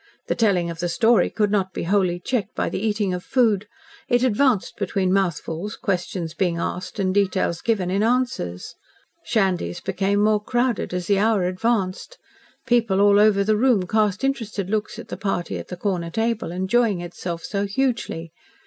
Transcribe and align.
The 0.25 0.33
telling 0.33 0.71
of 0.71 0.79
the 0.79 0.89
story 0.89 1.29
could 1.29 1.51
not 1.51 1.73
be 1.73 1.83
wholly 1.83 2.19
checked 2.19 2.55
by 2.55 2.69
the 2.69 2.79
eating 2.79 3.13
of 3.13 3.23
food. 3.23 3.67
It 4.09 4.23
advanced 4.23 4.75
between 4.77 5.13
mouthfuls, 5.13 5.75
questions 5.75 6.33
being 6.33 6.57
asked 6.57 6.97
and 6.97 7.13
details 7.13 7.61
given 7.61 7.91
in 7.91 8.01
answers. 8.01 8.73
Shandy's 9.23 9.79
became 9.79 10.19
more 10.23 10.43
crowded, 10.43 10.91
as 10.91 11.05
the 11.05 11.19
hour 11.19 11.43
advanced. 11.43 12.17
People 12.65 12.99
all 12.99 13.19
over 13.19 13.43
the 13.43 13.55
room 13.57 13.85
cast 13.85 14.23
interested 14.23 14.71
looks 14.71 14.97
at 14.97 15.09
the 15.09 15.17
party 15.17 15.59
at 15.59 15.67
the 15.67 15.77
corner 15.77 16.09
table, 16.09 16.51
enjoying 16.51 16.99
itself 17.01 17.43
so 17.43 17.67
hugely. 17.67 18.31